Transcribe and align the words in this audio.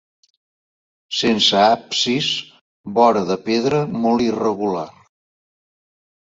Sense 1.17 1.59
absis, 1.65 2.31
bora 2.97 3.23
de 3.29 3.39
pedra 3.51 3.85
molt 4.09 4.27
irregular. 4.33 4.89